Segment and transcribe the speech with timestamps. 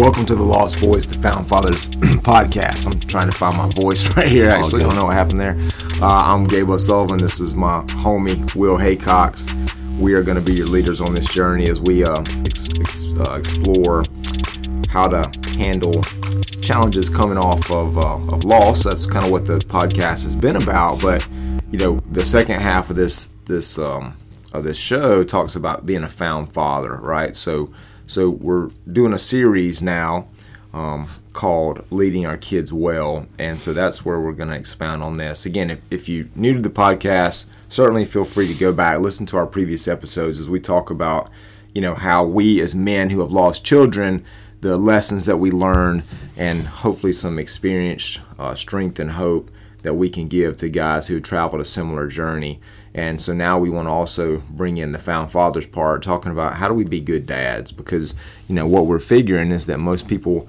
[0.00, 1.86] Welcome to the Lost Boys the Found Fathers
[2.24, 2.86] podcast.
[2.86, 4.48] I'm trying to find my voice right here.
[4.48, 5.58] Actually, I don't know what happened there.
[6.00, 7.18] Uh, I'm Gabe O'Sullivan.
[7.18, 9.46] This is my homie Will Haycox.
[9.98, 13.08] We are going to be your leaders on this journey as we uh, ex- ex-
[13.18, 14.04] uh, explore
[14.88, 16.02] how to handle
[16.62, 18.82] challenges coming off of, uh, of loss.
[18.84, 21.02] That's kind of what the podcast has been about.
[21.02, 21.26] But
[21.70, 24.16] you know, the second half of this this um,
[24.54, 27.36] of this show talks about being a found father, right?
[27.36, 27.70] So
[28.10, 30.26] so we're doing a series now
[30.74, 33.26] um, called Leading Our Kids Well.
[33.38, 35.46] And so that's where we're going to expound on this.
[35.46, 39.26] Again, if, if you're new to the podcast, certainly feel free to go back, listen
[39.26, 41.30] to our previous episodes as we talk about,
[41.72, 44.24] you know, how we as men who have lost children,
[44.60, 46.02] the lessons that we learned,
[46.36, 49.50] and hopefully some experience, uh, strength, and hope
[49.82, 52.60] that we can give to guys who traveled a similar journey.
[52.94, 56.54] And so now we want to also bring in the found fathers part, talking about
[56.54, 57.70] how do we be good dads?
[57.70, 58.14] Because
[58.48, 60.48] you know what we're figuring is that most people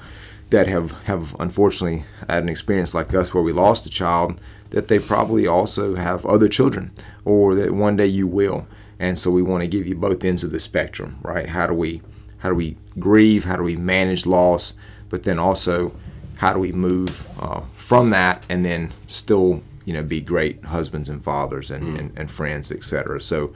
[0.50, 4.40] that have have unfortunately had an experience like us where we lost a child,
[4.72, 6.92] that they probably also have other children,
[7.26, 8.68] or that one day you will.
[9.00, 11.48] And so we want to give you both ends of the spectrum, right?
[11.48, 12.02] How do we
[12.40, 13.46] how do we grieve?
[13.46, 14.74] How do we manage loss?
[15.10, 15.94] But then also,
[16.36, 21.10] how do we move uh, from that and then still you know be great husbands
[21.10, 22.00] and fathers and, mm.
[22.00, 23.54] and, and, friends etc so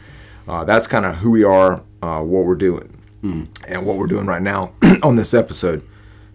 [0.47, 2.91] uh, that's kind of who we are uh, what we're doing.
[3.23, 3.47] Mm.
[3.67, 5.83] and what we're doing right now on this episode.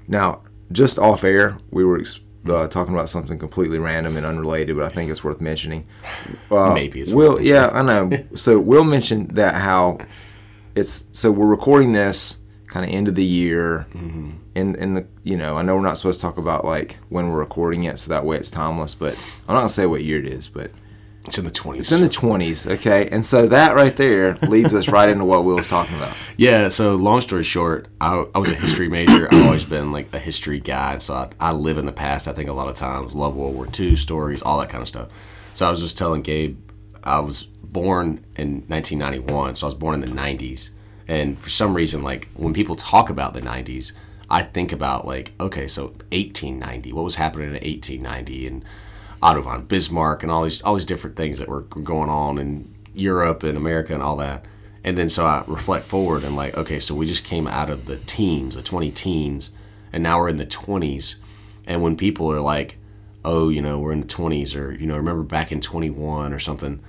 [0.08, 2.02] Now just off air we were
[2.48, 5.86] uh, talking about something completely random and unrelated but i think it's worth mentioning.
[6.50, 8.11] Uh, maybe it's will yeah i know.
[8.34, 9.98] So we'll mentioned that how
[10.74, 12.38] it's so we're recording this
[12.71, 13.87] kind of end of the year.
[13.93, 14.31] Mm-hmm.
[14.55, 17.29] and and the, you know i know we're not supposed to talk about like when
[17.29, 19.13] we're recording it so that way it's timeless but
[19.47, 20.71] i'm not gonna say what year it is but
[21.27, 23.09] it's in the 20s it's in the 20s okay?
[23.11, 26.17] And so that right there leads us right into what will was talking about.
[26.36, 29.29] Yeah so long story short i, I was a history major.
[29.30, 32.33] I've always been like a history guy so I, I live in the past i
[32.33, 33.14] think a lot of times.
[33.14, 35.09] Love world war ii stories all that kind of stuff.
[35.55, 36.57] So i was just telling gabe
[37.05, 40.70] i was born in 1991 so i was born in the 90s
[41.11, 43.91] and for some reason, like when people talk about the 90s,
[44.31, 48.65] I think about like, okay, so 1890, what was happening in 1890 and
[49.21, 52.73] Otto von Bismarck and all these all these different things that were going on in
[52.95, 54.47] Europe and America and all that.
[54.85, 57.87] And then so I reflect forward and like, okay, so we just came out of
[57.87, 59.51] the teens, the 20 teens,
[59.92, 61.17] and now we're in the 20s.
[61.67, 62.77] And when people are like,
[63.25, 66.39] oh, you know, we're in the 20s or, you know, remember back in 21 or
[66.39, 66.81] something,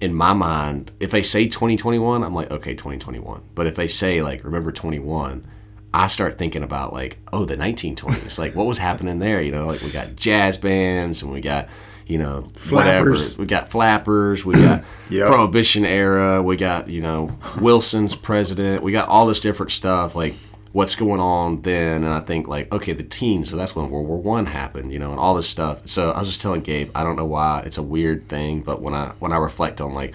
[0.00, 3.42] in my mind, if they say 2021, I'm like, okay, 2021.
[3.54, 5.46] But if they say like, remember 21,
[5.94, 8.38] I start thinking about like, oh, the 1920s.
[8.38, 9.40] like, what was happening there?
[9.40, 11.68] You know, like we got jazz bands and we got,
[12.06, 13.38] you know, flappers.
[13.38, 13.42] whatever.
[13.42, 14.44] We got flappers.
[14.44, 15.28] We got yep.
[15.28, 16.42] Prohibition era.
[16.42, 18.82] We got, you know, Wilson's president.
[18.82, 20.14] We got all this different stuff.
[20.14, 20.34] Like,
[20.76, 24.06] what's going on then and i think like okay the teens so that's when world
[24.06, 26.90] war one happened you know and all this stuff so i was just telling gabe
[26.94, 29.94] i don't know why it's a weird thing but when i when i reflect on
[29.94, 30.14] like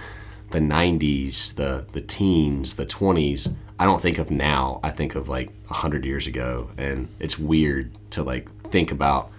[0.52, 5.28] the 90s the the teens the 20s i don't think of now i think of
[5.28, 9.32] like 100 years ago and it's weird to like think about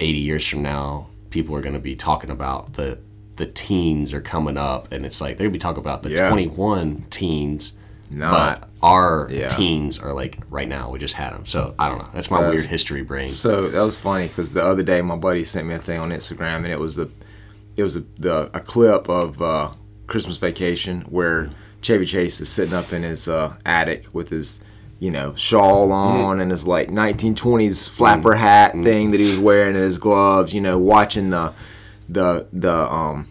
[0.00, 2.98] 80 years from now people are going to be talking about the
[3.36, 6.12] the teens are coming up and it's like they're going to be talking about the
[6.12, 6.30] yeah.
[6.30, 7.74] 21 teens
[8.10, 8.60] not.
[8.60, 9.48] But our yeah.
[9.48, 10.90] teens are like right now.
[10.90, 12.08] We just had them, so I don't know.
[12.12, 13.26] That's my weird history brain.
[13.26, 16.10] So that was funny because the other day my buddy sent me a thing on
[16.10, 17.10] Instagram, and it was the
[17.76, 19.72] it was a, the a clip of uh,
[20.06, 21.50] Christmas Vacation where
[21.82, 24.60] Chevy Chase is sitting up in his uh, attic with his
[24.98, 26.42] you know shawl on mm.
[26.42, 28.38] and his like 1920s flapper mm.
[28.38, 28.84] hat mm.
[28.84, 30.54] thing that he was wearing and his gloves.
[30.54, 31.54] You know, watching the
[32.08, 33.28] the the um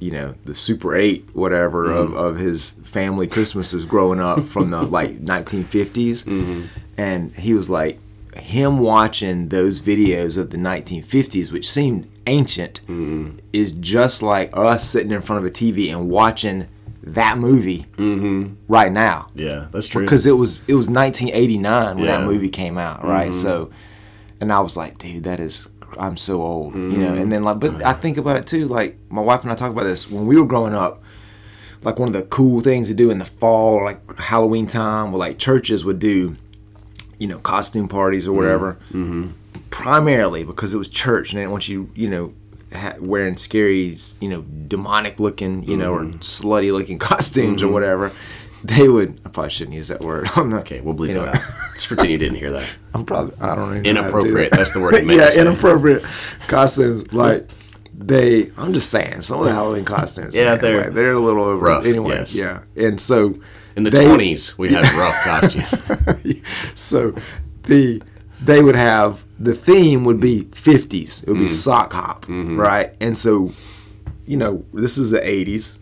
[0.00, 2.14] you know the Super Eight whatever mm-hmm.
[2.14, 6.64] of, of his family Christmases growing up from the like 1950s, mm-hmm.
[6.96, 8.00] and he was like
[8.34, 13.36] him watching those videos of the 1950s, which seemed ancient, mm-hmm.
[13.52, 16.68] is just like us sitting in front of a TV and watching
[17.02, 18.54] that movie mm-hmm.
[18.68, 19.28] right now.
[19.34, 20.02] Yeah, that's true.
[20.02, 22.18] Because it was it was 1989 when yeah.
[22.18, 23.30] that movie came out, right?
[23.30, 23.40] Mm-hmm.
[23.40, 23.70] So,
[24.40, 26.92] and I was like, dude, that is I'm so old, mm.
[26.92, 27.14] you know.
[27.14, 28.66] And then like, but I think about it too.
[28.66, 31.02] Like my wife and I talk about this when we were growing up.
[31.82, 35.18] Like one of the cool things to do in the fall, like Halloween time, where
[35.18, 36.36] like churches would do,
[37.18, 38.74] you know, costume parties or whatever.
[38.88, 39.30] Mm-hmm.
[39.70, 42.34] Primarily because it was church and they didn't want you, you know,
[42.74, 46.16] ha- wearing scary, you know, demonic looking, you know, mm-hmm.
[46.16, 47.70] or slutty looking costumes mm-hmm.
[47.70, 48.12] or whatever
[48.64, 49.20] they would.
[49.24, 50.28] I probably shouldn't use that word.
[50.36, 50.60] I'm not.
[50.62, 51.36] Okay, we'll bleep it out.
[51.74, 52.76] Just pretend you didn't hear that.
[52.94, 53.34] I'm probably.
[53.40, 53.88] I don't know.
[53.88, 54.50] Inappropriate.
[54.50, 54.58] That.
[54.58, 54.94] That's the word.
[55.06, 56.04] yeah, inappropriate
[56.48, 57.12] costumes.
[57.12, 57.48] Like
[57.94, 58.50] they.
[58.56, 60.34] I'm just saying some of the Halloween costumes.
[60.34, 61.64] yeah, man, they're like, they're a little over.
[61.64, 62.16] Rough, anyway.
[62.16, 62.34] Yes.
[62.34, 63.40] Yeah, and so
[63.76, 66.42] in the they, 20s we had rough costumes.
[66.74, 67.14] so
[67.64, 68.02] the
[68.42, 71.22] they would have the theme would be 50s.
[71.22, 71.54] It would be mm-hmm.
[71.54, 72.58] sock hop, mm-hmm.
[72.58, 72.94] right?
[73.00, 73.50] And so,
[74.26, 75.78] you know, this is the 80s.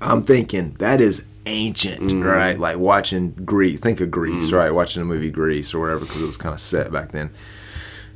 [0.00, 2.22] I'm thinking that is ancient, mm-hmm.
[2.22, 2.58] right?
[2.58, 3.80] Like watching Grease.
[3.80, 4.56] Think of Grease, mm-hmm.
[4.56, 4.70] right?
[4.70, 7.30] Watching the movie Grease or whatever because it was kind of set back then.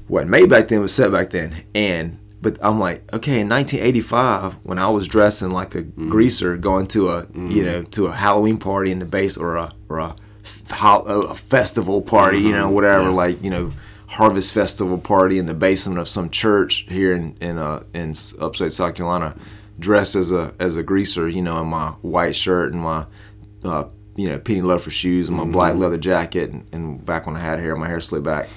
[0.09, 4.55] What made back then was set back then, and but I'm like, okay, in 1985,
[4.63, 6.11] when I was dressing like a mm-hmm.
[6.11, 9.73] greaser, going to a you know to a Halloween party in the base or a
[9.89, 10.15] or a,
[10.71, 13.71] a festival party, you know, whatever, like you know,
[14.07, 18.73] harvest festival party in the basement of some church here in in uh in upstate
[18.73, 19.35] South Carolina,
[19.79, 23.07] dressed as a as a greaser, you know, in my white shirt and my
[23.65, 23.85] uh,
[24.17, 25.83] you know penny loafer shoes and my black mm-hmm.
[25.83, 28.49] leather jacket and, and back when I had hair, my hair slid back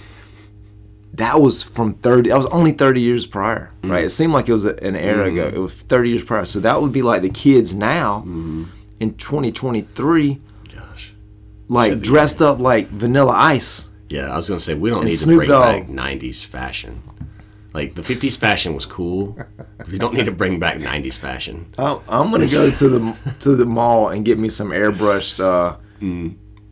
[1.14, 3.92] that was from 30 that was only 30 years prior mm-hmm.
[3.92, 5.56] right it seemed like it was a- an era ago mm-hmm.
[5.56, 8.22] it was 30 years prior so that would be like the kids now
[9.00, 10.40] in 2023
[10.74, 11.14] Gosh.
[11.68, 12.08] like Should be.
[12.08, 15.42] dressed up like vanilla ice Yeah, I was gonna say we don't And need Snoop
[15.42, 15.88] to bring Dogg.
[15.88, 17.02] back '90s fashion.
[17.74, 19.38] Like the '50s fashion was cool.
[19.92, 21.68] we don't need to bring back '90s fashion.
[21.78, 25.78] I'm, I'm gonna go to the to the mall and get me some airbrushed uh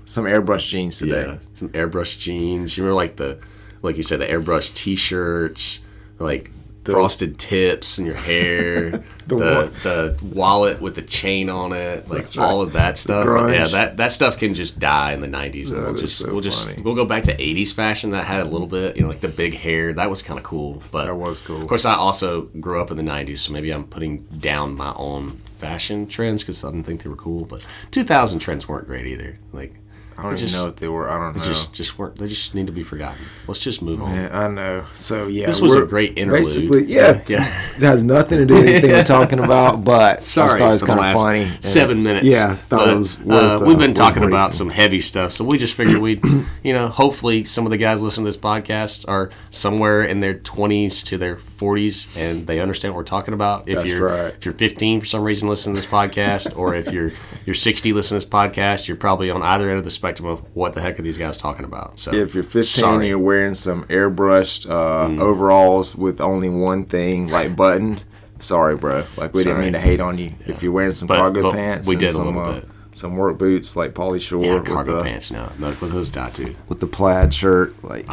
[0.05, 2.77] some airbrush jeans today Yeah, some airbrush jeans.
[2.77, 3.37] You remember like the,
[3.81, 5.79] like you said, the airbrush T-shirts,
[6.17, 6.49] like
[6.93, 8.91] frosted tips in your hair,
[9.27, 12.37] the, wa- the wallet with the chain on it, like right.
[12.37, 13.25] all of that stuff.
[13.51, 16.31] Yeah, that that stuff can just die in the '90s, and That we'll just so
[16.31, 16.81] we'll just funny.
[16.81, 19.27] we'll go back to '80s fashion that had a little bit, you know, like the
[19.27, 19.93] big hair.
[19.93, 21.61] That was kind of cool, but That was cool.
[21.61, 24.93] Of course, I also grew up in the '90s, so maybe I'm putting down my
[24.95, 27.45] own fashion trends because I didn't think they were cool.
[27.45, 29.39] But 2000 trends weren't great either.
[29.51, 29.73] Like
[30.17, 32.17] I don't even just- know what they were I don't know just just weren't.
[32.17, 33.23] They just need to be forgotten.
[33.47, 34.15] Let's just move on.
[34.15, 34.85] Yeah, I know.
[34.95, 36.43] So yeah, This was a great interlude.
[36.43, 37.45] Basically, yeah, Yeah.
[37.77, 39.81] it has nothing to do with anything we're talking about.
[39.87, 41.51] But Sorry, just thought it was kind of funny.
[41.61, 42.25] Seven minutes.
[42.25, 43.19] Yeah, thought But, it was.
[43.19, 46.23] Worth, uh, we've been talking about some heavy stuff, so we just figured we'd,
[46.63, 50.33] you know, hopefully some of the guys listening to this podcast are somewhere in their
[50.33, 53.67] 20s to their 40s and they understand what we're talking about.
[53.69, 54.33] If That's you're right.
[54.33, 57.11] if you're 15 for some reason listening to this podcast, or if you're
[57.45, 60.39] you're 60 listening to this podcast, you're probably on either end of the spectrum of
[60.55, 61.99] what the heck are these guys talking about.
[61.99, 63.07] So If you're 15 sorry.
[63.09, 68.03] you're wearing some airbrushed uh, overalls with only one thing like buttoned,
[68.39, 69.05] sorry, bro.
[69.17, 70.33] Like we didn't mean to hate on you.
[70.45, 72.69] If you're wearing some But- cargo but pants, we did a some, little uh, bit.
[72.93, 76.55] Some work boots like Pauly Shore yeah, cargo the pants, no, no, with those too.
[76.67, 78.07] with the plaid shirt, like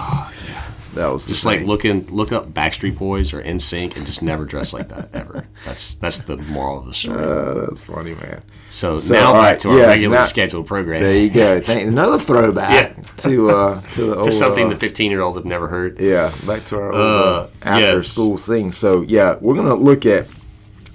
[0.95, 4.45] that was the Just like looking, look up Backstreet Boys or NSYNC and just never
[4.45, 5.47] dress like that ever.
[5.65, 7.23] That's that's the moral of the story.
[7.25, 8.43] Uh, that's funny, man.
[8.69, 11.03] so, so, now all back right, to our yes, regularly scheduled program.
[11.03, 11.61] There you go.
[11.63, 13.03] Thank, another throwback Yeah.
[13.19, 15.99] to uh, to the old to something uh, the 15 year olds have never heard.
[16.01, 18.09] Yeah, back to our old, Uh, uh, after yes.
[18.09, 18.73] school thing.
[18.73, 20.27] So yeah, we're gonna look at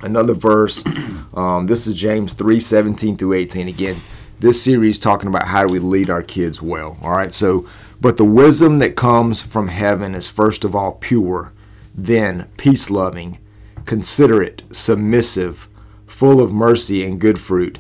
[0.02, 0.84] another verse.
[1.32, 3.68] Um, this is James three seventeen through eighteen.
[3.70, 3.96] Again,
[4.40, 6.98] this series talking about how do we lead our kids well.
[7.02, 7.34] All right.
[7.34, 7.66] So,
[8.02, 11.52] but the wisdom that comes from heaven is first of all pure,
[11.94, 13.40] then peace loving,
[13.86, 15.68] considerate, submissive,
[16.06, 17.80] full of mercy and good fruit,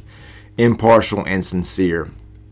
[0.57, 2.09] impartial and sincere,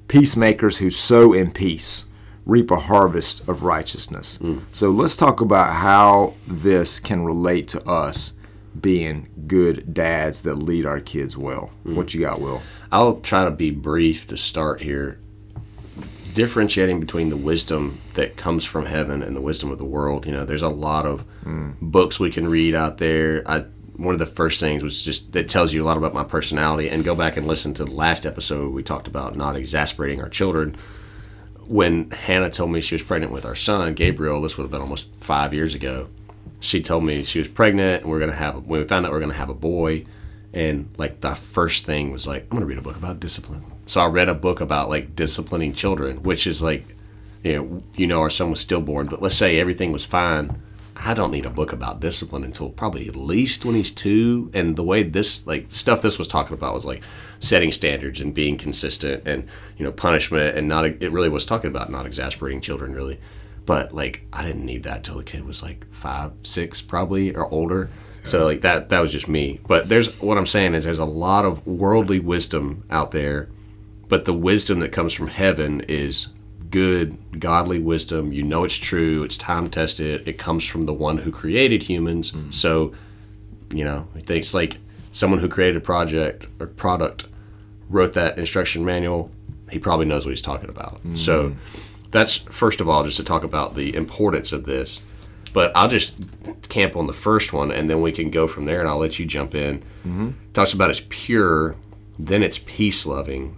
[0.07, 2.05] peacemakers who sow in peace
[2.45, 4.37] reap a harvest of righteousness.
[4.37, 4.61] Mm.
[4.71, 8.33] So let's talk about how this can relate to us
[8.79, 11.71] being good dads that lead our kids well.
[11.85, 11.95] Mm.
[11.95, 12.61] What you got, Will?
[12.91, 15.19] I'll try to be brief to start here.
[16.37, 20.27] Differentiating between the wisdom that comes from heaven and the wisdom of the world.
[20.27, 21.25] You know, there's a lot of
[21.81, 23.41] books we can read out there.
[23.47, 23.65] I
[23.95, 26.89] one of the first things was just that tells you a lot about my personality.
[26.89, 30.29] And go back and listen to the last episode we talked about not exasperating our
[30.29, 30.77] children.
[31.65, 34.81] When Hannah told me she was pregnant with our son Gabriel, this would have been
[34.81, 36.07] almost five years ago.
[36.59, 38.63] She told me she was pregnant and we are gonna have.
[38.63, 40.05] When we found out we are gonna have a boy,
[40.53, 44.01] and like the first thing was like i'm gonna read a book about discipline so
[44.01, 46.95] i read a book about like disciplining children which is like
[47.43, 50.61] you know you know our son was stillborn but let's say everything was fine
[50.95, 54.75] i don't need a book about discipline until probably at least when he's two and
[54.75, 57.03] the way this like stuff this was talking about was like
[57.39, 61.69] setting standards and being consistent and you know punishment and not it really was talking
[61.69, 63.19] about not exasperating children really
[63.67, 67.53] but like I didn't need that till the kid was like five, six, probably or
[67.53, 67.89] older.
[68.23, 69.59] So like that that was just me.
[69.67, 73.49] But there's what I'm saying is there's a lot of worldly wisdom out there,
[74.09, 76.27] but the wisdom that comes from heaven is
[76.69, 78.31] good, godly wisdom.
[78.31, 79.23] You know it's true.
[79.23, 80.27] It's time tested.
[80.27, 82.31] It comes from the one who created humans.
[82.55, 82.93] So
[83.73, 84.77] you know it's like
[85.11, 87.27] someone who created a project or product
[87.89, 89.31] wrote that instruction manual.
[89.69, 91.01] He probably knows what he's talking about.
[91.17, 91.55] So
[92.11, 95.01] that's first of all just to talk about the importance of this
[95.53, 96.17] but i'll just
[96.69, 99.19] camp on the first one and then we can go from there and i'll let
[99.19, 100.31] you jump in mm-hmm.
[100.53, 101.75] talks about it's pure
[102.17, 103.55] then it's peace loving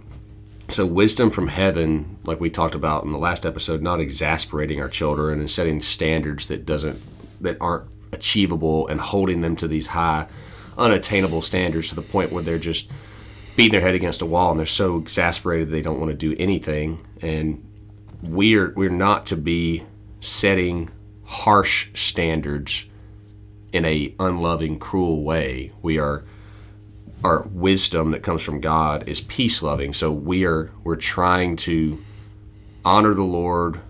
[0.72, 4.88] so wisdom from heaven, like we talked about in the last episode, not exasperating our
[4.88, 7.00] children and setting standards that doesn't
[7.40, 10.26] that aren't achievable and holding them to these high,
[10.76, 12.90] unattainable standards to the point where they're just
[13.56, 16.34] beating their head against a wall and they're so exasperated they don't want to do
[16.38, 17.00] anything.
[17.22, 17.64] And
[18.22, 19.84] we're we're not to be
[20.20, 20.90] setting
[21.24, 22.86] harsh standards
[23.72, 25.72] in a unloving, cruel way.
[25.80, 26.24] We are
[27.22, 29.92] our wisdom that comes from God is peace loving.
[29.92, 32.02] So we are we're trying to
[32.84, 33.80] honor the Lord,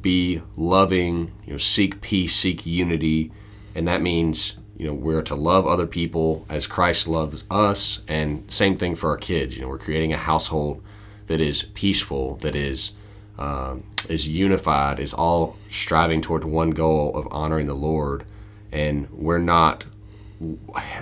[0.00, 3.32] be loving, you know, seek peace, seek unity,
[3.74, 8.50] and that means you know we're to love other people as Christ loves us, and
[8.50, 9.56] same thing for our kids.
[9.56, 10.82] You know, we're creating a household
[11.26, 12.92] that is peaceful, that is
[13.38, 18.24] um, is unified, is all striving towards one goal of honoring the Lord,
[18.72, 19.86] and we're not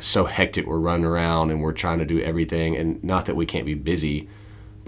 [0.00, 0.66] so hectic.
[0.66, 2.76] We're running around and we're trying to do everything.
[2.76, 4.28] And not that we can't be busy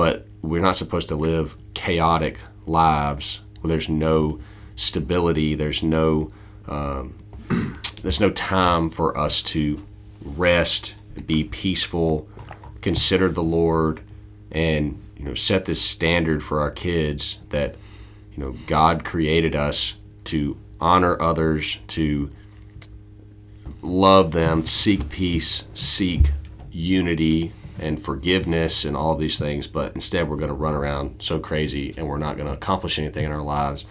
[0.00, 4.40] but we're not supposed to live chaotic lives where there's no
[4.74, 5.54] stability.
[5.54, 6.30] There's no
[6.66, 7.18] um,
[8.02, 9.84] there's no time for us to
[10.24, 10.94] rest
[11.26, 12.26] be peaceful
[12.80, 14.00] consider the lord
[14.52, 17.74] and you know set this standard for our kids that
[18.32, 22.30] you know god created us to honor others to
[23.82, 26.32] love them, seek peace, seek
[26.70, 31.38] unity and forgiveness and all these things, but instead we're going to run around so
[31.38, 33.86] crazy and we're not going to accomplish anything in our lives,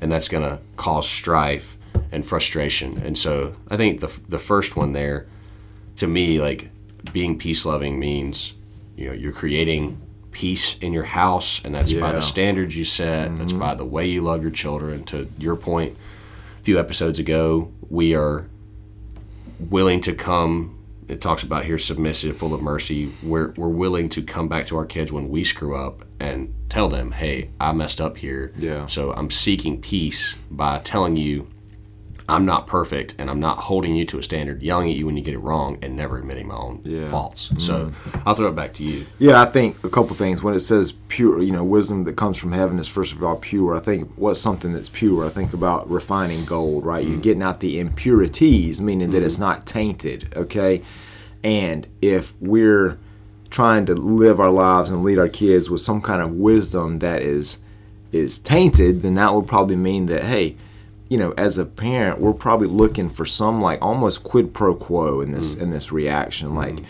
[0.00, 1.76] and that's going to cause strife
[2.10, 2.98] and frustration.
[3.02, 5.26] And so I think the the first one there,
[5.96, 6.70] to me, like
[7.12, 8.54] being peace loving means,
[8.96, 12.00] you know, you're creating peace in your house, and that's yeah.
[12.00, 13.28] by the standards you set.
[13.28, 13.38] Mm-hmm.
[13.38, 15.04] That's by the way you love your children.
[15.04, 15.96] To your point,
[16.60, 18.46] a few episodes ago, we are
[19.70, 20.78] willing to come.
[21.06, 23.12] It talks about here submissive full of mercy.
[23.22, 26.88] We're, we're willing to come back to our kids when we screw up and tell
[26.88, 28.52] them hey i messed up here.
[28.58, 28.86] Yeah.
[28.86, 31.48] So i'm seeking peace by telling you
[32.28, 35.16] I'm not perfect and I'm not holding you to a standard, yelling at you when
[35.16, 37.10] you get it wrong, and never admitting my own yeah.
[37.10, 37.48] faults.
[37.48, 37.60] Mm-hmm.
[37.60, 37.92] So
[38.24, 39.06] I'll throw it back to you.
[39.18, 40.42] Yeah, I think a couple things.
[40.42, 43.36] When it says pure, you know, wisdom that comes from heaven is first of all
[43.36, 43.76] pure.
[43.76, 45.26] I think what's something that's pure?
[45.26, 47.02] I think about refining gold, right?
[47.02, 47.12] Mm-hmm.
[47.12, 49.14] You're getting out the impurities, meaning mm-hmm.
[49.14, 50.82] that it's not tainted, okay?
[51.42, 52.98] And if we're
[53.50, 57.22] trying to live our lives and lead our kids with some kind of wisdom that
[57.22, 57.58] is
[58.12, 60.56] is tainted, then that would probably mean that hey,
[61.14, 65.20] you know, as a parent, we're probably looking for some like almost quid pro quo
[65.20, 65.60] in this mm.
[65.60, 66.48] in this reaction.
[66.48, 66.56] Mm.
[66.56, 66.80] Like,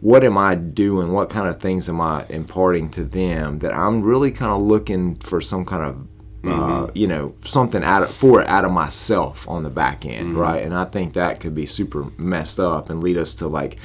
[0.00, 1.12] what am I doing?
[1.12, 5.16] What kind of things am I imparting to them that I'm really kind of looking
[5.16, 6.84] for some kind of uh, mm-hmm.
[6.84, 10.28] uh, you know something out of, for it out of myself on the back end,
[10.28, 10.38] mm-hmm.
[10.38, 10.62] right?
[10.62, 13.76] And I think that could be super messed up and lead us to like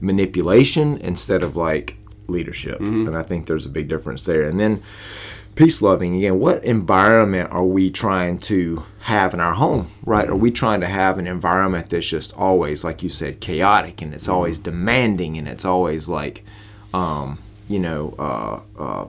[0.00, 2.80] manipulation instead of like leadership.
[2.80, 3.06] Mm-hmm.
[3.06, 4.42] And I think there's a big difference there.
[4.42, 4.82] And then
[5.56, 10.36] peace loving again what environment are we trying to have in our home right are
[10.36, 14.28] we trying to have an environment that's just always like you said chaotic and it's
[14.28, 16.44] always demanding and it's always like
[16.92, 19.06] um, you know uh, uh,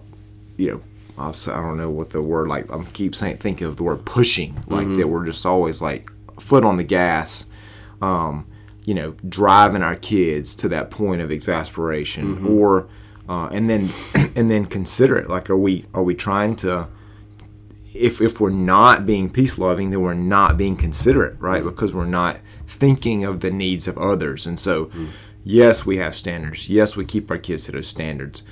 [0.56, 0.82] you know
[1.18, 3.84] I'll say, I don't know what the word like I'm keep saying thinking of the
[3.84, 5.00] word pushing like mm-hmm.
[5.00, 7.48] that we're just always like foot on the gas
[8.02, 8.46] um,
[8.86, 12.48] you know driving our kids to that point of exasperation mm-hmm.
[12.48, 12.88] or
[13.28, 13.90] uh, and then
[14.36, 15.30] and then consider it.
[15.30, 16.88] Like, are we are we trying to?
[17.94, 21.64] If if we're not being peace loving, then we're not being considerate, right?
[21.64, 21.70] Mm.
[21.70, 24.46] Because we're not thinking of the needs of others.
[24.46, 25.10] And so, mm.
[25.44, 26.70] yes, we have standards.
[26.70, 28.44] Yes, we keep our kids to those standards,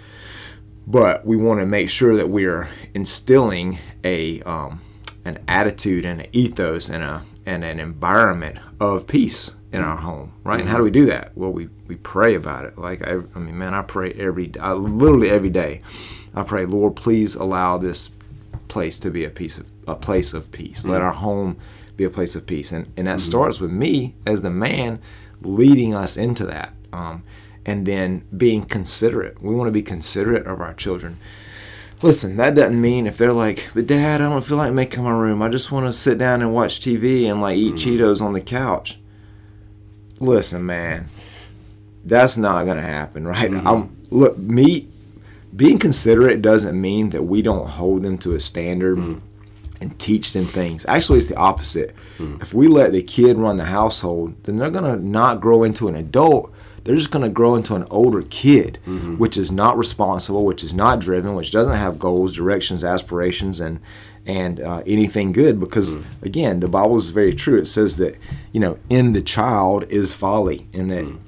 [0.87, 4.81] but we want to make sure that we are instilling a um,
[5.25, 10.33] an attitude and an ethos and a and an environment of peace in our home,
[10.43, 10.59] right?
[10.59, 11.35] And how do we do that?
[11.35, 12.77] Well, we, we pray about it.
[12.77, 15.81] Like, I, I mean, man, I pray every, I, literally every day.
[16.33, 18.09] I pray, Lord, please allow this
[18.67, 20.81] place to be a piece of a place of peace.
[20.81, 20.91] Mm-hmm.
[20.91, 21.57] Let our home
[21.95, 23.29] be a place of peace, and and that mm-hmm.
[23.29, 25.01] starts with me as the man
[25.41, 27.23] leading us into that, um,
[27.65, 29.41] and then being considerate.
[29.41, 31.19] We want to be considerate of our children.
[32.05, 35.11] Listen, that doesn't mean if they're like, but dad, I don't feel like making my
[35.11, 35.41] room.
[35.41, 38.03] I just want to sit down and watch TV and like eat mm-hmm.
[38.03, 38.99] Cheetos on the couch
[40.19, 41.07] listen, man,
[42.03, 43.51] that's not gonna happen, right?
[43.51, 43.67] Mm-hmm.
[43.67, 44.87] I'm look me
[45.55, 49.21] being considerate doesn't mean that we don't hold them to a standard mm.
[49.79, 50.85] and teach them things.
[50.85, 51.95] Actually, it's the opposite.
[52.17, 52.41] Mm.
[52.41, 55.95] If we let the kid run the household, then they're gonna not grow into an
[55.95, 56.51] adult.
[56.85, 59.17] They're just gonna grow into an older kid, mm-hmm.
[59.17, 63.81] which is not responsible, which is not driven, which doesn't have goals, directions, aspirations, and
[64.25, 66.03] and uh, anything good because mm.
[66.23, 68.17] again the bible is very true it says that
[68.51, 71.19] you know in the child is folly and that mm.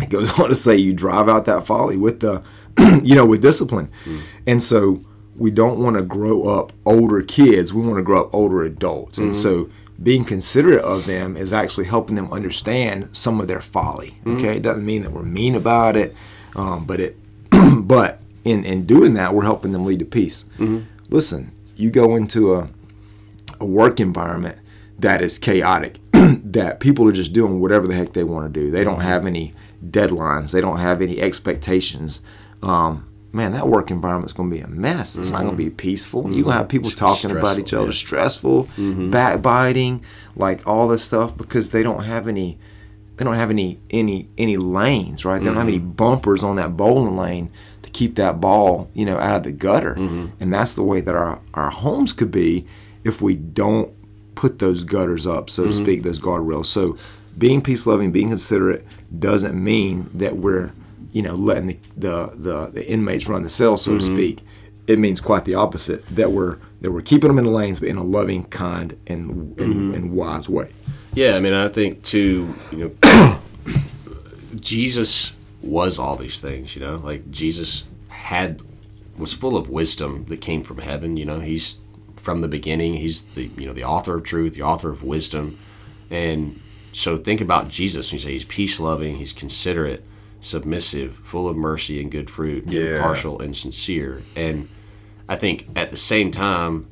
[0.00, 2.42] it goes on to say you drive out that folly with the
[3.04, 4.20] you know with discipline mm.
[4.46, 5.00] and so
[5.36, 9.18] we don't want to grow up older kids we want to grow up older adults
[9.18, 9.28] mm-hmm.
[9.28, 9.70] and so
[10.02, 14.56] being considerate of them is actually helping them understand some of their folly okay mm-hmm.
[14.56, 16.14] it doesn't mean that we're mean about it
[16.56, 17.16] um, but it
[17.82, 20.80] but in in doing that we're helping them lead to peace mm-hmm.
[21.08, 22.68] listen you go into a
[23.60, 24.58] a work environment
[24.98, 28.70] that is chaotic that people are just doing whatever the heck they want to do
[28.70, 29.02] they don't mm-hmm.
[29.02, 29.54] have any
[29.84, 30.52] deadlines.
[30.52, 32.22] They don't have any expectations.
[32.62, 35.16] Um, man, that work environment's going to be a mess.
[35.16, 35.36] It's mm-hmm.
[35.36, 36.24] not going to be peaceful.
[36.24, 36.32] Mm-hmm.
[36.34, 37.92] You're going to have people talking stressful, about each other, yeah.
[37.92, 39.10] stressful, mm-hmm.
[39.10, 40.04] backbiting,
[40.36, 42.58] like all this stuff because they don't have any
[43.16, 45.38] they don't have any any any lanes, right?
[45.38, 45.92] They don't have any mm-hmm.
[45.92, 47.50] bumpers on that bowling lane
[47.82, 49.94] to keep that ball, you know, out of the gutter.
[49.94, 50.26] Mm-hmm.
[50.40, 52.66] And that's the way that our our homes could be
[53.04, 53.92] if we don't
[54.34, 55.82] put those gutters up, so to mm-hmm.
[55.82, 56.66] speak, those guardrails.
[56.66, 56.96] So
[57.36, 58.86] being peace loving, being considerate,
[59.18, 60.72] doesn't mean that we're
[61.12, 64.00] you know letting the the, the, the inmates run the cell so mm-hmm.
[64.00, 64.40] to speak
[64.86, 67.88] it means quite the opposite that we're that we're keeping them in the lanes but
[67.88, 69.94] in a loving kind and mm-hmm.
[69.94, 70.72] and, wise way
[71.14, 73.38] yeah i mean i think too you know
[74.56, 78.60] jesus was all these things you know like jesus had
[79.16, 81.76] was full of wisdom that came from heaven you know he's
[82.16, 85.58] from the beginning he's the you know the author of truth the author of wisdom
[86.10, 86.60] and
[86.92, 88.10] so think about Jesus.
[88.10, 90.04] When you say he's peace loving, he's considerate,
[90.42, 92.96] submissive, full of mercy and good fruit, yeah.
[92.96, 94.22] impartial and sincere.
[94.36, 94.68] And
[95.28, 96.88] I think at the same time,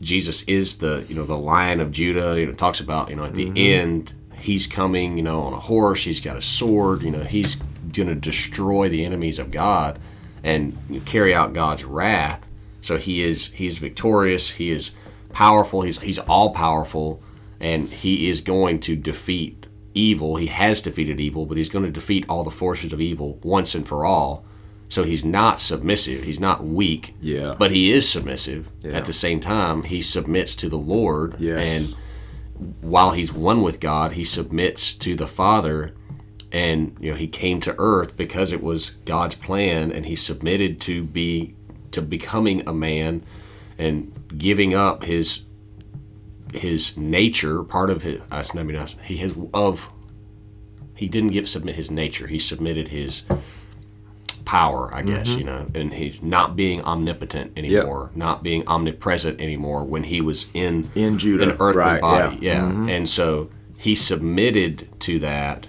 [0.00, 2.38] Jesus is the you know the Lion of Judah.
[2.38, 3.56] You know, talks about you know at the mm-hmm.
[3.56, 5.16] end he's coming.
[5.16, 6.04] You know, on a horse.
[6.04, 7.02] He's got a sword.
[7.02, 7.56] You know, he's
[7.92, 9.98] going to destroy the enemies of God
[10.44, 12.46] and carry out God's wrath.
[12.80, 14.50] So he is he is victorious.
[14.50, 14.92] He is
[15.32, 15.82] powerful.
[15.82, 17.20] He's he's all powerful
[17.60, 20.36] and he is going to defeat evil.
[20.36, 23.74] He has defeated evil, but he's going to defeat all the forces of evil once
[23.74, 24.44] and for all.
[24.88, 26.22] So he's not submissive.
[26.22, 27.14] He's not weak.
[27.20, 27.54] Yeah.
[27.58, 28.68] But he is submissive.
[28.80, 28.92] Yeah.
[28.92, 31.36] At the same time, he submits to the Lord.
[31.38, 31.94] Yes.
[31.94, 35.94] And while he's one with God, he submits to the Father.
[36.50, 40.80] And you know, he came to earth because it was God's plan, and he submitted
[40.80, 41.54] to be
[41.90, 43.22] to becoming a man
[43.76, 45.40] and giving up his
[46.54, 49.88] his nature, part of his, I mean, he has of,
[50.94, 52.26] he didn't give submit his nature.
[52.26, 53.22] He submitted his
[54.48, 55.38] power, I guess, mm-hmm.
[55.38, 58.16] you know, and he's not being omnipotent anymore, yep.
[58.16, 62.54] not being omnipresent anymore when he was in in Judah, an earthly right, body, yeah,
[62.54, 62.60] yeah.
[62.62, 62.88] Mm-hmm.
[62.88, 65.66] and so he submitted to that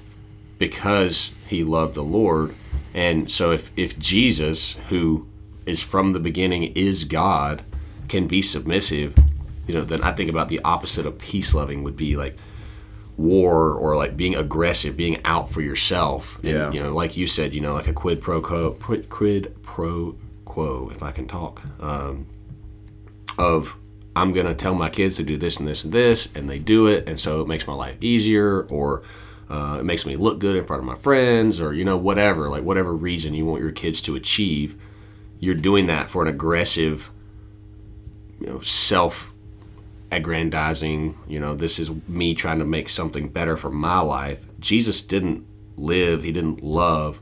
[0.57, 2.55] because he loved the Lord,
[2.93, 5.27] and so if if Jesus, who
[5.65, 7.63] is from the beginning, is God,
[8.07, 9.13] can be submissive
[9.69, 12.35] you know, then I think about the opposite of peace loving would be like
[13.17, 16.37] war or like being aggressive, being out for yourself.
[16.37, 16.71] And, yeah.
[16.71, 18.71] You know, like you said, you know, like a quid pro quo,
[19.09, 22.25] quid pro quo, if I can talk, um,
[23.37, 23.77] of
[24.15, 26.57] I'm going to tell my kids to do this and this and this, and they
[26.57, 27.07] do it.
[27.07, 29.03] And so it makes my life easier or
[29.51, 32.49] uh, it makes me look good in front of my friends or, you know, whatever,
[32.49, 34.81] like whatever reason you want your kids to achieve.
[35.39, 37.11] You're doing that for an aggressive,
[38.39, 39.31] you know, self
[40.11, 44.45] aggrandizing, you know, this is me trying to make something better for my life.
[44.59, 45.45] Jesus didn't
[45.77, 47.21] live, he didn't love,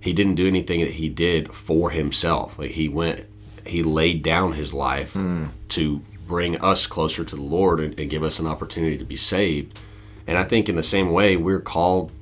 [0.00, 2.58] he didn't do anything that he did for himself.
[2.58, 3.26] Like he went,
[3.66, 5.48] he laid down his life mm.
[5.68, 9.16] to bring us closer to the Lord and, and give us an opportunity to be
[9.16, 9.80] saved.
[10.26, 12.12] And I think in the same way, we're called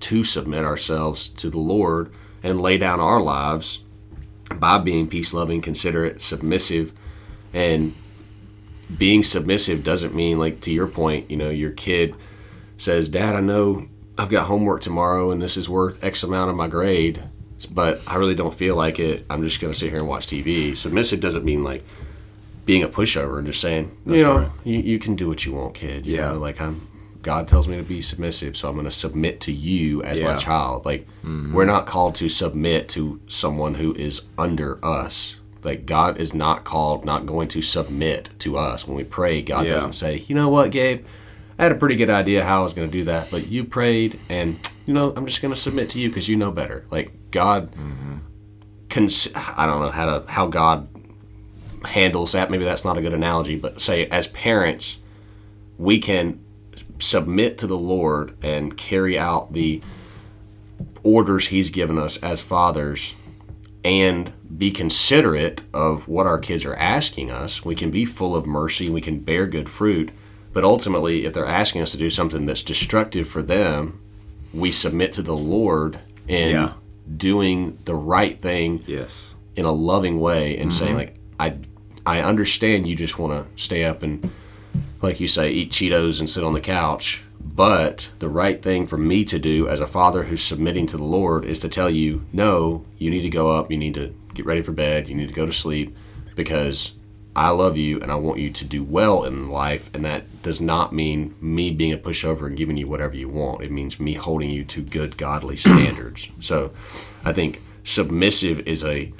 [0.00, 3.82] to submit ourselves to the Lord and lay down our lives
[4.54, 6.92] by being peace loving, considerate, submissive,
[7.52, 7.94] and
[8.98, 12.14] being submissive doesn't mean like to your point, you know, your kid
[12.76, 16.56] says, "Dad, I know I've got homework tomorrow and this is worth X amount of
[16.56, 17.22] my grade,
[17.70, 19.24] but I really don't feel like it.
[19.28, 21.84] I'm just going to sit here and watch TV." Submissive doesn't mean like
[22.64, 24.50] being a pushover and just saying, you know, right.
[24.64, 26.04] you, you, can do what you want, kid.
[26.04, 26.32] You yeah.
[26.32, 26.88] Know, like I'm
[27.26, 30.32] God tells me to be submissive, so I'm going to submit to you as yeah.
[30.32, 30.84] my child.
[30.86, 31.52] Like mm-hmm.
[31.52, 35.40] we're not called to submit to someone who is under us.
[35.66, 38.86] Like God is not called, not going to submit to us.
[38.86, 39.74] When we pray, God yeah.
[39.74, 41.04] doesn't say, you know what, Gabe,
[41.58, 43.64] I had a pretty good idea how I was going to do that, but you
[43.64, 46.86] prayed, and you know I'm just going to submit to you because you know better.
[46.90, 48.18] Like God, mm-hmm.
[48.88, 50.88] cons- I don't know how to how God
[51.84, 52.48] handles that.
[52.48, 54.98] Maybe that's not a good analogy, but say as parents,
[55.78, 56.38] we can
[57.00, 59.82] submit to the Lord and carry out the
[61.02, 63.14] orders He's given us as fathers
[63.86, 67.64] and be considerate of what our kids are asking us.
[67.64, 70.10] We can be full of mercy, we can bear good fruit,
[70.52, 74.00] but ultimately, if they're asking us to do something that's destructive for them,
[74.52, 76.72] we submit to the Lord in Yeah.
[77.16, 79.36] doing the right thing Yes.
[79.54, 80.98] in a loving way and saying mm-hmm.
[80.98, 81.54] like I
[82.04, 84.28] I understand you just want to stay up and
[85.00, 87.22] like you say eat Cheetos and sit on the couch
[87.56, 91.02] but the right thing for me to do as a father who's submitting to the
[91.04, 94.44] Lord is to tell you no you need to go up you need to get
[94.46, 95.96] ready for bed you need to go to sleep
[96.34, 96.92] because
[97.34, 100.60] I love you and I want you to do well in life and that does
[100.60, 104.12] not mean me being a pushover and giving you whatever you want it means me
[104.12, 106.72] holding you to good godly standards so
[107.24, 109.12] I think submissive is a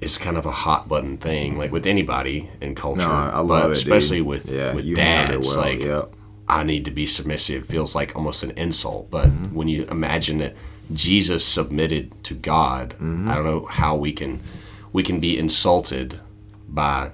[0.00, 3.06] is kind of a hot button thing, like with anybody in culture.
[3.06, 3.76] No, I love it, dude.
[3.82, 5.46] especially with Yeah, with dads.
[5.46, 6.10] well, Like yep.
[6.50, 9.10] I need to be submissive feels like almost an insult.
[9.10, 9.54] But Mm-hmm.
[9.54, 10.54] when you imagine that
[10.92, 13.28] Jesus submitted to God, Mm-hmm.
[13.30, 14.40] I don't know how we can
[14.92, 16.18] we can be insulted
[16.68, 17.10] by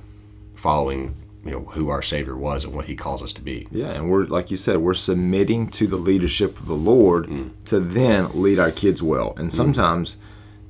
[0.55, 3.69] following you know who our Savior was and what He calls us to be.
[3.71, 7.29] Yeah, and we're like you said, we're submitting to the leadership of the Lord
[7.67, 9.35] to then lead our kids well.
[9.37, 10.17] And sometimes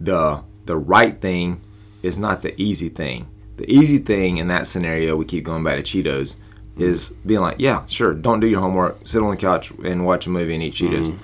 [0.00, 1.60] the the right thing
[2.02, 3.26] is not the easy thing.
[3.56, 6.36] The easy thing in that scenario, we keep going back to Cheetos,
[6.76, 10.26] is being like, yeah, sure, don't do your homework, sit on the couch and watch
[10.26, 11.06] a movie and eat Cheetos.
[11.06, 11.22] Mm-hmm.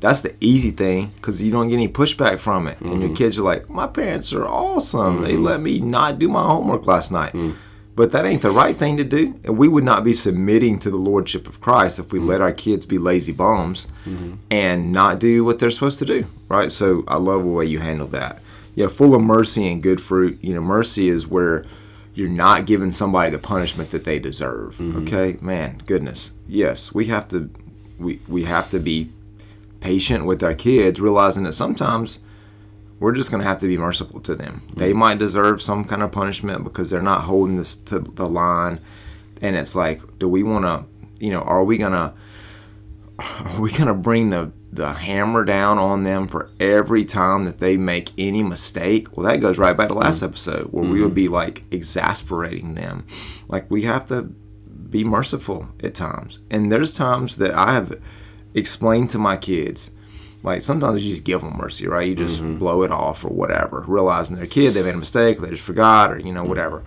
[0.00, 2.80] That's the easy thing because you don't get any pushback from it.
[2.80, 3.14] And your mm-hmm.
[3.14, 5.22] kids are like, my parents are awesome.
[5.22, 5.42] They mm-hmm.
[5.42, 7.32] let me not do my homework last night.
[7.32, 7.56] Mm.
[7.96, 9.40] But that ain't the right thing to do.
[9.42, 12.28] And we would not be submitting to the lordship of Christ if we mm.
[12.28, 13.88] let our kids be lazy bums
[14.50, 16.26] and not do what they're supposed to do.
[16.48, 16.70] Right?
[16.70, 18.40] So I love the way you handle that.
[18.76, 20.38] Yeah, full of mercy and good fruit.
[20.44, 21.64] You know, mercy is where
[22.18, 24.76] you're not giving somebody the punishment that they deserve.
[24.78, 25.06] Mm-hmm.
[25.06, 25.38] Okay?
[25.40, 26.32] Man, goodness.
[26.48, 27.48] Yes, we have to
[28.00, 29.10] we, we have to be
[29.78, 32.18] patient with our kids, realizing that sometimes
[32.98, 34.62] we're just going to have to be merciful to them.
[34.74, 34.98] They mm-hmm.
[34.98, 38.80] might deserve some kind of punishment because they're not holding this to the line.
[39.40, 40.84] And it's like, do we want to,
[41.24, 42.12] you know, are we to,
[43.20, 47.58] are we going to bring the, the hammer down on them for every time that
[47.58, 49.14] they make any mistake?
[49.16, 50.26] Well, that goes right back to last mm-hmm.
[50.26, 51.14] episode where we would mm-hmm.
[51.14, 53.06] be like exasperating them.
[53.48, 56.38] Like, we have to be merciful at times.
[56.50, 58.00] And there's times that I have
[58.54, 59.90] explained to my kids,
[60.42, 62.08] like sometimes you just give them mercy, right?
[62.08, 62.58] You just mm-hmm.
[62.58, 65.50] blow it off or whatever, realizing they're a kid, they made a mistake, or they
[65.50, 66.84] just forgot, or you know, whatever.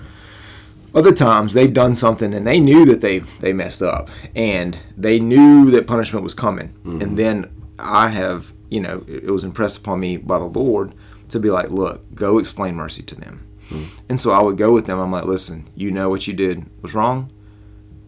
[0.96, 5.20] Other times they've done something and they knew that they they messed up, and they
[5.20, 9.78] knew that punishment was coming, and then I have, you know, it it was impressed
[9.80, 10.94] upon me by the Lord
[11.30, 13.48] to be like, look, go explain mercy to them.
[13.70, 13.84] Hmm.
[14.10, 15.00] And so I would go with them.
[15.00, 17.32] I'm like, listen, you know what you did was wrong.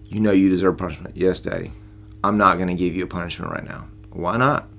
[0.05, 1.15] You know you deserve punishment.
[1.15, 1.71] Yes, Daddy.
[2.23, 3.87] I'm not going to give you a punishment right now.
[4.11, 4.69] Why not?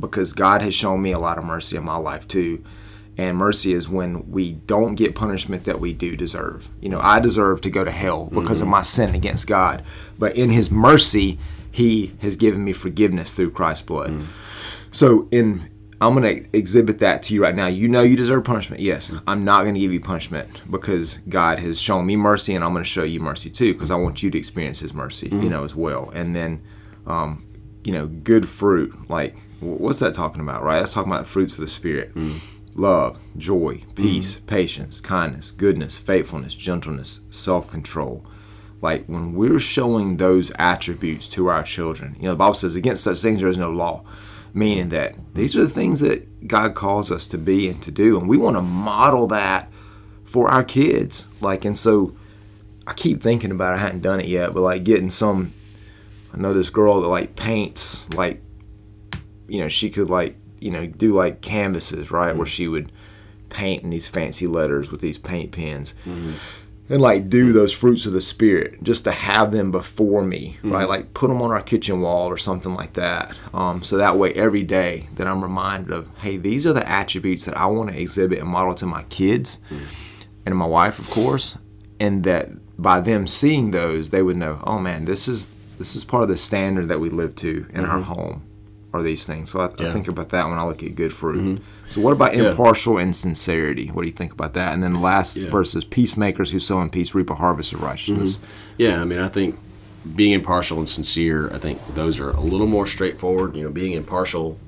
[0.00, 2.64] Because God has shown me a lot of mercy in my life too.
[3.16, 6.68] And mercy is when we don't get punishment that we do deserve.
[6.80, 8.72] You know, I deserve to go to hell because of mm-hmm.
[8.72, 9.84] my sin against God.
[10.18, 11.38] But in His mercy,
[11.74, 14.22] He has given me forgiveness through Christ's blood.
[14.92, 15.68] So in
[16.00, 17.66] I'm going to exhibit that to you right now.
[17.66, 18.80] You know you deserve punishment.
[18.80, 22.62] Yes, I'm not going to give you punishment because God has shown me mercy, and
[22.62, 25.26] I'm going to show you mercy too because I want you to experience His mercy,
[25.26, 25.48] you mm-hmm.
[25.48, 26.10] know, as well.
[26.10, 26.62] And then,
[27.08, 27.44] um,
[27.82, 29.10] you know, good fruit.
[29.10, 30.78] Like, what's that talking about, right?
[30.78, 32.38] That's talking about fruits of the Spirit: mm.
[32.76, 34.46] love, joy, peace, mm.
[34.46, 38.24] patience, kindness, goodness, faithfulness, gentleness, self-control
[38.84, 43.02] like when we're showing those attributes to our children you know the bible says against
[43.02, 44.04] such things there is no law
[44.52, 48.18] meaning that these are the things that god calls us to be and to do
[48.18, 49.68] and we want to model that
[50.24, 51.28] for our kids.
[51.40, 52.14] Like and so
[52.86, 55.54] i keep thinking about it i hadn't done it yet but like getting some
[56.32, 58.42] i know this girl that like paints like
[59.48, 62.52] you know she could like you know do like canvases right where mm-hmm.
[62.52, 62.92] she would
[63.48, 66.32] paint in these fancy letters with these paint pens mm-hmm.
[66.88, 70.72] And like do those fruits of the spirit just to have them before me mm-hmm.
[70.72, 70.88] right?
[70.88, 73.34] Like put them on our kitchen wall or something like that.
[73.52, 77.44] Um, so that way every day that i'm reminded of hey these are the attributes
[77.44, 79.84] that i want to exhibit and model to my kids mm-hmm.
[80.46, 81.58] and my wife of course
[82.00, 86.04] and that by them seeing those they would know oh man this is this is
[86.04, 88.12] part of the standard that we live to in our mm-hmm.
[88.12, 88.42] home
[88.94, 91.36] are these things so I, I think about that when i look at good fruit
[91.36, 91.64] mm-hmm.
[91.88, 95.36] so what about impartial and sincerity what do you think about that and then last
[95.36, 95.50] Yeah.
[95.50, 98.46] verse is peacemakers who sow in peace reap a harvest of righteousness mm-hmm.
[98.76, 99.58] Yeah, I mean, I think
[100.14, 103.54] being impartial and sincere, I think those are a little more straightforward.
[103.56, 104.58] You know, being impartial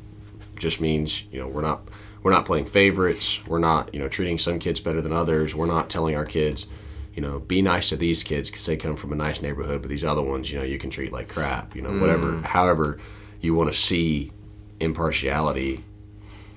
[0.57, 1.89] just means you know we're not
[2.23, 3.45] we're not playing favorites.
[3.47, 5.55] We're not you know treating some kids better than others.
[5.55, 6.67] We're not telling our kids,
[7.15, 9.89] you know, be nice to these kids because they come from a nice neighborhood, but
[9.89, 11.75] these other ones, you know, you can treat like crap.
[11.75, 12.33] You know, whatever.
[12.33, 12.45] Mm.
[12.45, 12.99] However,
[13.41, 14.33] you want to see
[14.81, 15.85] impartiality.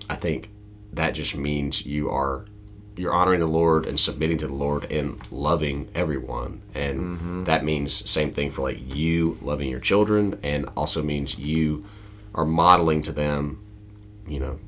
[0.10, 0.50] I think
[0.94, 2.46] that just means you are
[3.00, 6.62] you're honoring the Lord and submitting to the Lord and loving everyone.
[6.76, 7.44] And mm-hmm.
[7.46, 11.86] that means same thing for like you loving your children and also means you
[12.36, 13.64] are modeling to them,
[14.28, 14.60] you know,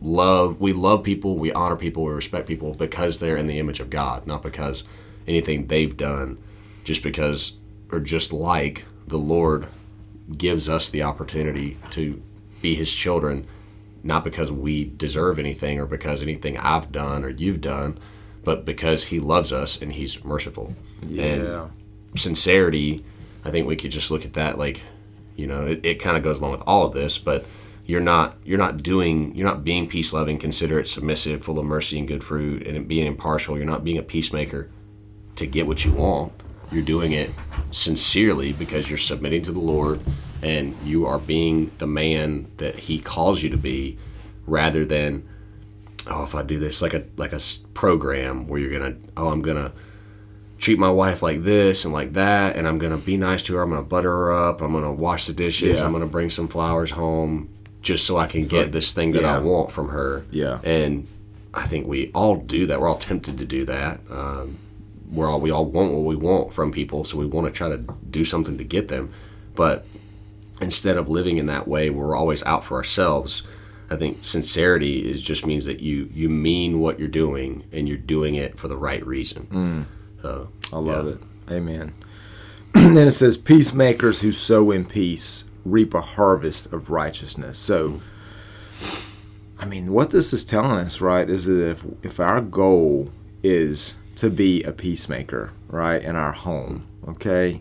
[0.00, 0.60] love.
[0.60, 3.90] We love people, we honor people, we respect people because they're in the image of
[3.90, 4.84] God, not because
[5.26, 6.38] anything they've done,
[6.84, 7.56] just because
[7.90, 9.66] or just like the Lord
[10.36, 12.22] gives us the opportunity to
[12.62, 13.46] be His children,
[14.02, 17.98] not because we deserve anything or because anything I've done or you've done,
[18.42, 20.74] but because He loves us and He's merciful.
[21.06, 21.24] Yeah.
[21.24, 21.70] And
[22.16, 23.00] sincerity,
[23.44, 24.80] I think we could just look at that like,
[25.36, 27.44] you know, it, it kind of goes along with all of this, but
[27.86, 31.98] you're not you're not doing you're not being peace loving, considerate, submissive, full of mercy
[31.98, 33.56] and good fruit, and being impartial.
[33.56, 34.70] You're not being a peacemaker
[35.36, 36.32] to get what you want.
[36.72, 37.30] You're doing it
[37.70, 40.00] sincerely because you're submitting to the Lord
[40.42, 43.98] and you are being the man that He calls you to be,
[44.46, 45.26] rather than
[46.10, 47.40] oh if I do this like a like a
[47.72, 49.72] program where you're gonna oh I'm gonna
[50.58, 53.62] treat my wife like this and like that and I'm gonna be nice to her
[53.62, 55.86] I'm gonna butter her up I'm gonna wash the dishes Yeah.
[55.86, 57.48] I'm gonna bring some flowers home
[57.80, 60.60] just so I can get like- this thing that I want from her Yeah.
[60.62, 61.06] and
[61.54, 64.58] I think we all do that we're all tempted to do that um,
[65.14, 67.68] we're all we all want what we want from people so we want to try
[67.68, 67.78] to
[68.10, 69.12] do something to get them
[69.54, 69.86] but
[70.60, 73.42] instead of living in that way we're always out for ourselves
[73.90, 77.96] i think sincerity is just means that you you mean what you're doing and you're
[77.96, 79.84] doing it for the right reason mm.
[80.22, 81.12] so I love yeah.
[81.12, 81.20] it.
[81.52, 81.94] Amen.
[82.72, 87.58] then it says, Peacemakers who sow in peace reap a harvest of righteousness.
[87.58, 88.00] So,
[89.58, 93.10] I mean, what this is telling us, right, is that if, if our goal
[93.42, 97.60] is to be a peacemaker, right, in our home, okay,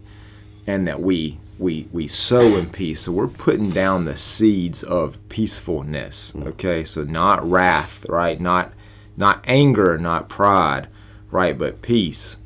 [0.68, 5.18] and that we we we sow in peace, so we're putting down the seeds of
[5.30, 6.48] peacefulness, mm-hmm.
[6.50, 8.74] okay, so not wrath, right, not
[9.16, 10.88] not anger, not pride,
[11.32, 12.38] right, but peace.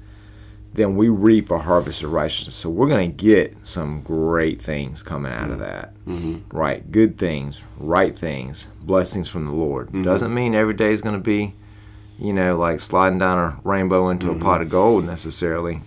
[0.74, 2.54] Then we reap a harvest of righteousness.
[2.54, 5.62] So we're going to get some great things coming out of mm-hmm.
[5.62, 6.06] that.
[6.06, 6.56] Mm-hmm.
[6.56, 6.92] Right?
[6.92, 9.92] Good things, right things, blessings from the Lord.
[10.04, 11.56] Doesn't mean every day is going to be,
[12.20, 15.82] you know, like sliding down a rainbow into a pot of gold necessarily.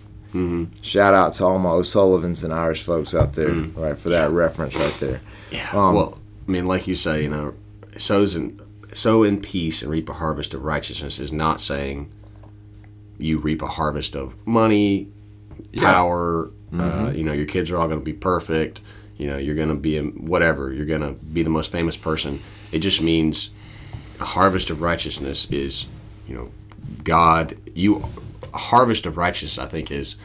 [0.81, 4.75] Shout out to all my O'Sullivans and Irish folks out there, right, for that reference
[4.75, 5.21] right there.
[5.51, 5.69] Yeah.
[5.73, 7.53] Um, well, I mean, like you say, you know,
[7.97, 8.59] sows in
[8.93, 12.11] sow in peace and reap a harvest of righteousness is not saying
[13.17, 15.07] you reap a harvest of money,
[15.77, 16.49] power.
[16.71, 16.81] Mm-hmm.
[16.81, 18.81] Uh, you know, your kids are all going to be perfect.
[19.17, 20.71] You know, you're going to be a, whatever.
[20.71, 22.41] You're going to be the most famous person.
[22.71, 23.49] It just means
[24.19, 25.85] a harvest of righteousness is,
[26.31, 26.51] you know,
[27.03, 27.57] God.
[27.75, 28.03] You
[28.53, 29.57] harvest of righteousness.
[29.63, 30.15] I think is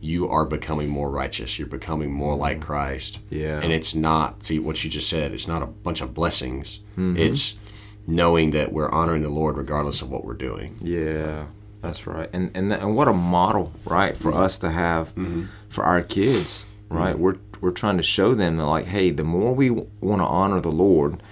[0.00, 1.58] you are becoming more righteous.
[1.58, 2.66] You're becoming more like mm-hmm.
[2.66, 3.18] Christ.
[3.28, 3.60] Yeah.
[3.60, 6.80] And it's not, see what you just said, it's not a bunch of blessings.
[6.92, 7.18] Mm-hmm.
[7.18, 7.58] It's
[8.06, 10.76] knowing that we're honoring the Lord regardless of what we're doing.
[10.80, 11.46] Yeah,
[11.82, 12.30] that's right.
[12.32, 14.40] And and and what a model, right, for mm-hmm.
[14.40, 15.46] us to have mm-hmm.
[15.68, 17.18] for our kids, right?
[17.18, 20.60] We're we're trying to show them that like, hey, the more we want to honor
[20.60, 21.22] the Lord,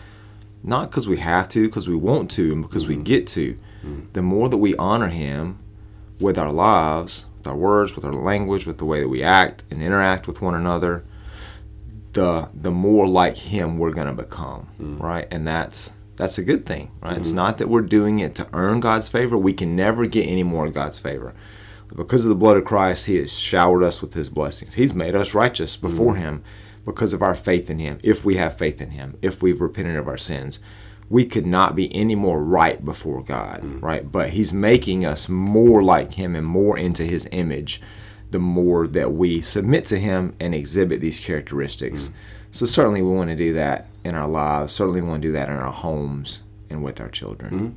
[0.62, 3.58] not because we have to, because we want to, and because we get to,
[4.12, 5.58] the more that we honor Him
[6.20, 9.64] with our lives, with our words, with our language, with the way that we act
[9.70, 11.04] and interact with one another,
[12.12, 15.00] the the more like him we're going to become mm.
[15.00, 15.28] right?
[15.30, 17.16] And that's that's a good thing right?
[17.16, 17.36] It's mm-hmm.
[17.36, 19.36] not that we're doing it to earn god's favor.
[19.36, 21.34] We can never get any more of god's favor.
[21.94, 24.74] Because of the blood of christ he has showered us with his blessings.
[24.74, 26.18] He's made us righteous before mm.
[26.18, 26.44] him
[26.84, 29.96] because of our faith in him if we have faith in him if we've repented
[29.96, 30.58] of our sins
[31.10, 33.82] we could not be any more right before god mm.
[33.82, 37.80] right but he's making us more like him and more into his image
[38.30, 42.08] the more that we submit to Him and exhibit these characteristics.
[42.08, 42.12] Mm.
[42.50, 44.72] So, certainly, we want to do that in our lives.
[44.72, 47.60] Certainly, we want to do that in our homes and with our children.
[47.60, 47.74] Mm.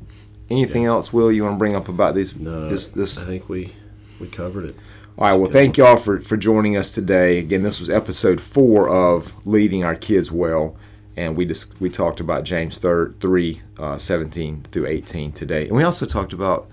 [0.50, 2.34] Anything else, Will, you want to bring up about these?
[2.34, 3.74] this, this, I think we
[4.20, 4.76] we covered it.
[5.18, 5.34] all right.
[5.36, 7.40] Well, thank y'all for, for joining us today.
[7.40, 10.76] Again, this was episode four of Leading Our Kids Well.
[11.18, 15.68] And we just we talked about James 3, 3 uh, 17 through 18 today.
[15.68, 16.68] And we also talked about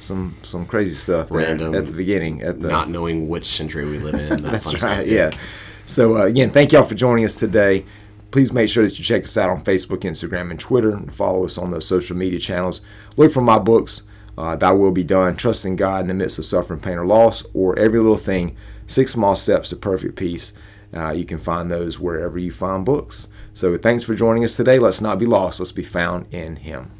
[0.00, 2.42] some some crazy stuff Random, at the beginning.
[2.42, 4.26] At the, Not knowing which century we live in.
[4.42, 4.78] That That's right.
[4.78, 5.06] stuff.
[5.06, 5.30] Yeah.
[5.86, 7.84] So uh, again, thank y'all for joining us today.
[8.32, 11.44] Please make sure that you check us out on Facebook, Instagram, and Twitter, and follow
[11.44, 12.82] us on those social media channels.
[13.16, 14.02] Look for my books,
[14.36, 17.44] uh, "Thy Will Be Done," "Trusting God in the Midst of Suffering, Pain, or Loss,"
[17.54, 20.52] or "Every Little Thing: Six Small Steps to Perfect Peace."
[20.94, 23.28] Uh, you can find those wherever you find books.
[23.56, 24.78] So thanks for joining us today.
[24.78, 25.60] Let's not be lost.
[25.60, 26.92] Let's be found in Him.